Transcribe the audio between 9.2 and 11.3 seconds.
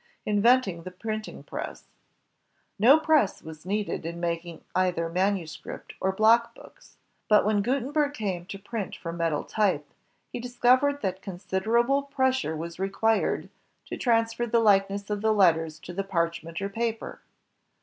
type, he discovered that